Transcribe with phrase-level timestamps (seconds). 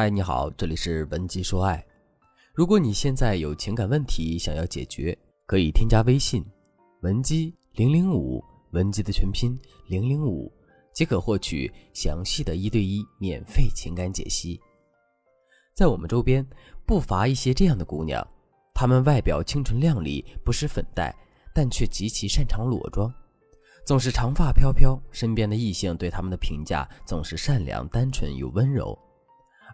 [0.00, 1.84] 嗨，你好，这里是文姬说爱。
[2.54, 6.46] 如果你现在有情感问题想要解决，可以添加微信
[7.00, 8.40] 文姬零零五，
[8.70, 9.58] 文姬的全拼
[9.88, 10.52] 零零五，
[10.94, 14.60] 即可获取详细的一对一免费情感解析。
[15.74, 16.46] 在我们周边
[16.86, 18.24] 不乏一些这样的姑娘，
[18.72, 21.12] 她们外表清纯靓丽，不施粉黛，
[21.52, 23.12] 但却极其擅长裸妆，
[23.84, 28.96] 总是长发飘飘，身边的异性对她们的评价总是善良、单纯又温柔。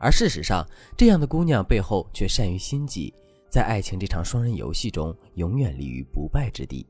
[0.00, 0.66] 而事实上，
[0.96, 3.12] 这样的姑娘背后却善于心计，
[3.48, 6.86] 在爱情这场双人游戏中，永远立于不败之地。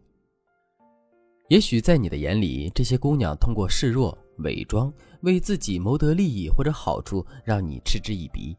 [1.48, 8.56] 也许在你的眼里，这些姑娘通过示弱、伪装，为自己谋得利益或者好处，让你嗤之以鼻。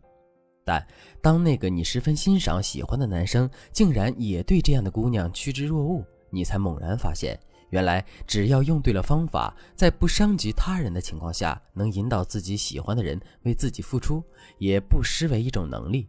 [0.64, 0.86] 但
[1.22, 7.40] 当那个你十分欣赏、喜欢的男生，竟然也对这样的姑娘趋之若鹜，你才猛然发现。
[7.70, 14.24] 原来，只要用对了方法，在不伤及他人的情况下，能引导自己喜欢的人为自己付出，
[14.60, 16.08] 也不失为一种能力。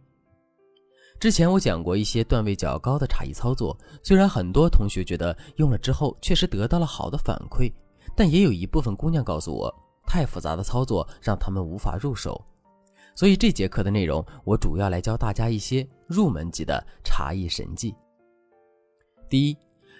[1.19, 7.73] 之前我讲过一些段位较高的茶艺操作，虽然很多同学觉得用了之后确实得到了好的反馈，
[8.15, 9.73] 但也有一部分姑娘告诉我，
[10.05, 12.39] 太复杂的操作让他们无法入手。
[13.15, 17.95] 所以这节课的内容，我主要来教大家一些入门级的茶艺神技。
[19.27, 19.57] 第一。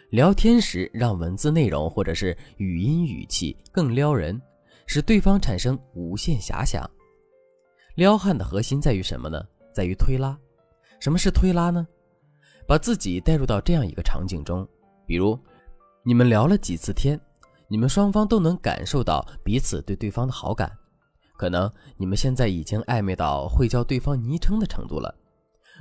[0.09, 4.41] 聊天时，让文字内容或者是语音语气更撩人，
[4.85, 6.89] 使对方产生无限遐想。
[7.95, 9.43] 撩汉的核心在于什么呢？
[9.73, 10.37] 在于推拉。
[11.01, 11.85] 什么是推拉呢？
[12.65, 14.65] 把自己带入到这样一个场景中，
[15.05, 15.37] 比如
[16.03, 17.19] 你们聊了几次天，
[17.67, 20.71] 你们双方都能感受到彼此对对方的好感，
[21.35, 25.13] 可能你们现在已经暧昧到会叫对方昵称的程度了。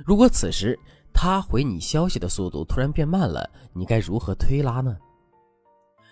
[0.05, 0.77] 如果此时，
[1.19, 4.95] 他回你消息的速度突然变慢了，你该如何推拉呢？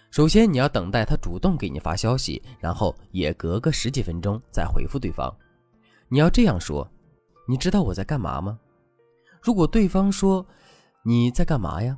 [0.10, 5.32] 首先，你要等待他主动给你发消息，然后也隔个十几分钟再回复对方。
[6.08, 6.90] 你要这样说
[7.48, 8.58] ：“你知道我在干嘛吗？”
[9.44, 10.44] 如果对方说
[11.06, 11.96] ：“你在干嘛呀？”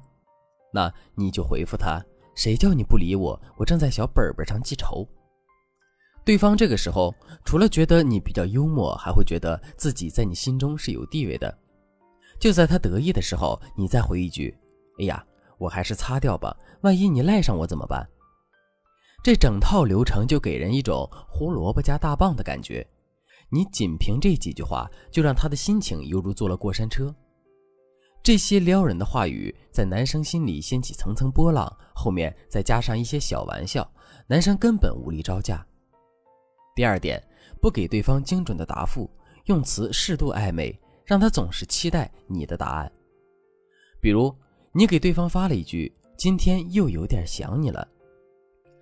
[0.74, 2.04] 那你就回复他
[2.36, 3.42] ：“谁叫你不理我？
[3.56, 5.08] 我正在小本本上记仇。”
[6.26, 7.16] 对方这个时候
[7.46, 11.58] 除了觉得你比较幽默，还会觉得自己在你心中是有地位的。
[12.40, 14.58] 就在他得意的时候，你再回一句
[15.00, 15.26] ：“哎呀，
[15.58, 18.08] 我还是擦掉吧，万一你赖上我怎么办？”
[19.24, 22.88] 这整套流程就给人一种胡萝卜加大棒的感觉。
[23.50, 27.14] 你仅凭这几句话，就让他的心情犹如坐了过山车。
[28.22, 33.90] 这些撩人的话语在男生心里掀起层层波浪，后面再加上一些小玩笑，
[34.28, 35.66] 男生根本无力招架。
[36.76, 37.22] 第二点，
[37.62, 39.10] 不给对方精准的答复，
[39.46, 40.78] 用词适度暧昧。
[41.08, 42.92] 让他总是期待你的答案，
[44.02, 44.36] 比如
[44.74, 47.88] 你给对方发了一句“今天又有点想你了”，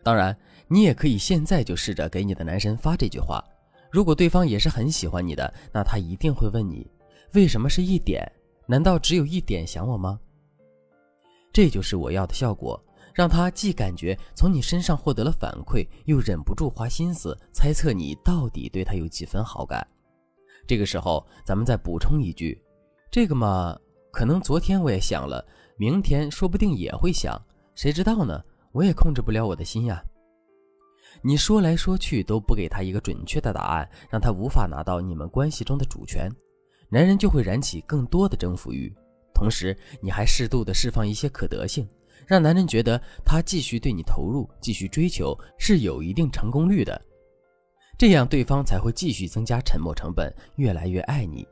[0.04, 0.36] 当然
[0.68, 3.44] 你也可以现在就试着给你的男神发这句话。
[3.92, 6.90] 如果对方也是很喜欢你的，那他一定会问你：
[7.34, 8.30] 为什么是一点？
[8.66, 10.20] 难道只有一点想我吗？
[11.54, 12.84] 这就是我要的效果，
[13.14, 19.88] 让他既感觉从你身上获得了反馈，又忍不住花心思猜测你到底对他有几分好感。
[20.68, 22.60] 这个时候，咱们再补充一句，
[23.12, 23.78] 这个嘛，
[24.12, 25.46] 可能昨天我也想了，
[25.78, 27.40] 明天说不定也会想，
[27.76, 28.44] 谁知道呢？
[28.72, 30.04] 我也控制不了我的心呀。
[31.22, 36.30] 你说来说去都不给他一个准确的答案，让他无法拿到你们关系中的主权，
[36.90, 38.94] 男人就会燃起更多的征服欲。
[39.34, 41.88] 同时，你还适度的释放一些可得性，
[42.26, 47.02] 让男人觉得他继续对你投入、继续追求是有一定成功率的。
[47.98, 51.48] 这样，对方才会继续增加沉默成本，越来越爱你。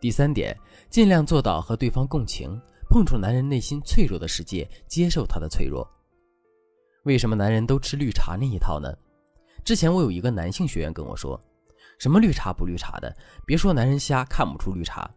[0.00, 0.56] 第三点，
[0.90, 2.60] 尽量做到和对方共情，
[2.90, 5.88] 碰触男人内心脆弱的世界，接受他的脆弱。
[7.04, 8.92] 为什么男人都吃绿茶那一套呢？
[9.64, 11.40] 之前我有一个男性学员跟我说，
[11.98, 13.16] 什么绿茶不绿茶的，
[13.46, 15.08] 别说男人瞎看不出绿茶。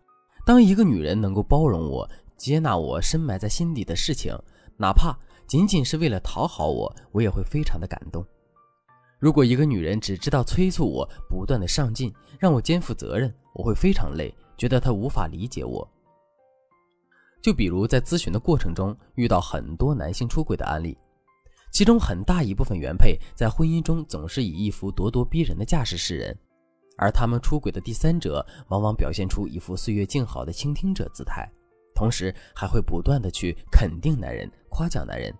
[0.45, 4.37] 当一个女人能够包容我、接纳我深埋在心底的事情，
[4.77, 5.17] 哪怕
[5.47, 8.23] 仅仅是为了讨好我，我也会非常的感动。
[9.25, 15.91] 如果一个女人只知道催促我不断的上进，让我肩负责任，我会非常累，觉得她无法理解我。
[17.41, 20.95] 就比如在咨询的过程中，遇到很多男性出轨的案例，
[21.71, 26.37] 其中很大一部分原配在婚姻中总是以一副咄咄逼人的架势示人，
[26.95, 31.51] 而他们出轨的第三者往往表现出一副岁月静好的倾听者姿态，
[31.95, 35.33] 同时还会不断的去肯定男人，夸奖男人。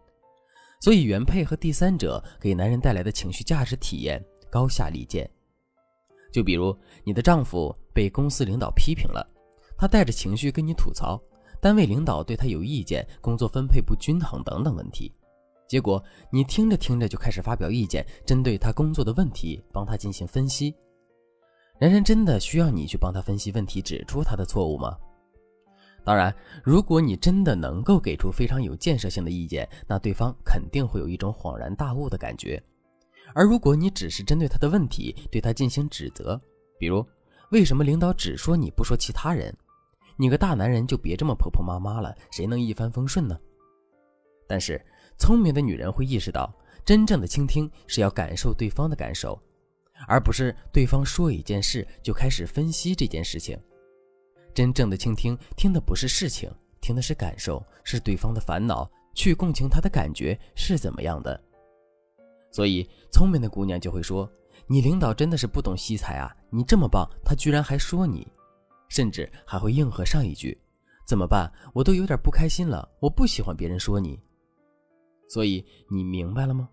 [0.85, 5.27] 所以，原配和第三者给男人带来的情绪价值体验高下立见。
[6.31, 9.27] 就比如，你的丈夫被公司领导批评了，
[9.75, 11.19] 他带着情绪跟你吐槽，
[11.59, 15.11] 单位领导对他有意见，工作分配不均衡等等问题。
[15.67, 15.99] 结果，
[16.31, 20.75] 你听着听着就开始发表意见，针对他工作的问题帮他进行分析。
[21.81, 24.95] 男人真的需要你去帮他分析问题，指出他的错误吗？
[26.05, 32.61] 当然，如果你真的能够给出非常有建设性的意见，那对方肯定会有一种恍然大悟的感觉。
[33.33, 36.39] 而如果你只是针对他的问题对他进行指责，
[36.77, 37.03] 比如
[37.49, 39.51] 为什么领导只说你不说其他人？
[40.15, 43.37] 你个大男人就别这么婆婆妈妈了，谁能一帆风顺呢？
[44.47, 44.79] 但是
[45.17, 46.53] 聪明的女人会意识到，
[46.85, 49.41] 真正的倾听是要感受对方的感受，
[50.07, 53.59] 而不是对方说一件事就开始分析这件事情。
[54.55, 56.49] 真正的倾听，听的不是事情，
[56.79, 61.39] 听的是感受，是对方的烦恼，去共情他的感觉是怎么样的。
[62.51, 64.31] 所以，聪明的姑娘就会说
[64.65, 66.33] ：“你领导真的是不懂惜才啊！
[66.49, 68.25] 你这么棒，他居然还说你，
[68.87, 70.57] 甚至还会应和上一句：
[71.05, 71.51] 怎么办？
[71.73, 74.17] 我都有点不开心了，我不喜欢别人说你。
[75.27, 76.69] 所以，你明白了吗？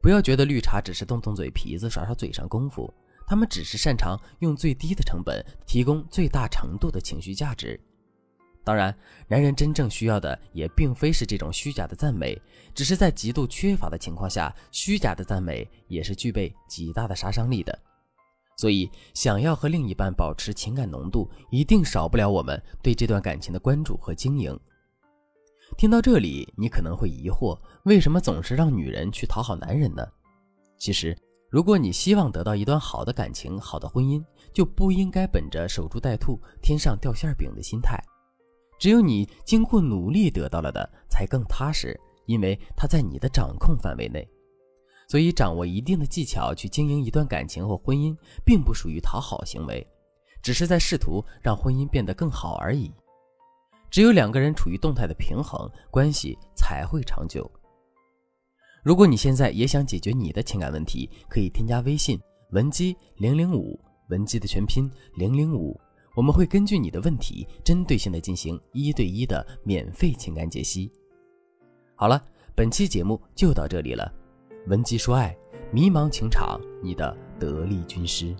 [0.00, 2.90] 不要觉得绿茶只是动动嘴皮子，耍耍嘴上功夫。”
[3.26, 7.78] 他们只是擅长用最低的成本提供最大程度的情绪价值。
[8.62, 8.96] 当然，
[9.28, 12.40] 男人真正需要的也并非是这种虚假的赞美，
[12.74, 17.76] 只是在极度缺乏的情况下，虚假的赞美也是具备极大的杀伤力的。
[18.56, 24.58] 所以，想要和另一半保持情感浓度，一定少不了我们对这段感情的关注和经营。
[25.76, 30.04] 听到这里，你可能会疑惑：为什么总是让女人去讨好男人呢？
[30.78, 31.16] 其实。
[31.56, 34.22] 如果你希望得到一段好的感情、好的婚姻，
[34.52, 37.98] 就不应该本着守株待兔、天上掉馅饼的心态。
[38.78, 44.28] 只有你经过努力得到了的，才更踏实，因为它在你的掌控范围内。
[45.08, 48.14] 所以，掌握一定的技巧去经营一段感情或婚姻，
[48.44, 49.82] 并不属于讨好行为，
[50.42, 52.92] 只是在试图让婚姻变得更好而已。
[53.90, 57.50] 只有两个人处于动态的平衡，关系才会长久。
[58.86, 62.16] 如果你现在也想解决你的情感问题，可以添加微信
[62.50, 63.76] 文姬零零五，
[64.10, 65.76] 文姬的全拼零零五，
[66.14, 70.88] 我们会根据你的问题，针对性的进行一对一的免费情感解析。
[71.96, 72.22] 好了，
[72.54, 74.08] 本期节目就到这里了，
[74.68, 75.36] 文姬说爱，
[75.72, 78.36] 迷茫情场，你的得力军师。